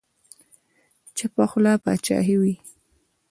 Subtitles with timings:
[1.17, 2.53] چپه خوله باچاهي وي.